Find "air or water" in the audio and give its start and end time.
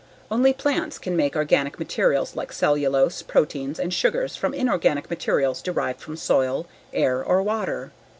6.91-7.91